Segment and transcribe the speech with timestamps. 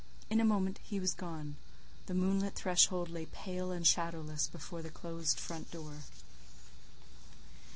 [0.31, 1.57] In a moment he was gone;
[2.07, 5.97] the moonlit threshold lay pale and shadowless before the closed front door.